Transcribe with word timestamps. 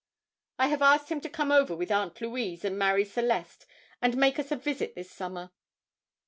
"I 0.57 0.69
have 0.69 0.81
asked 0.81 1.09
him 1.09 1.21
to 1.21 1.29
come 1.29 1.51
over 1.51 1.75
with 1.75 1.91
Aunt 1.91 2.19
Louise 2.21 2.65
and 2.65 2.75
Marie 2.79 3.05
Celeste 3.05 3.67
and 4.01 4.17
make 4.17 4.39
us 4.39 4.51
a 4.51 4.55
visit 4.55 4.95
this 4.95 5.11
summer." 5.11 5.51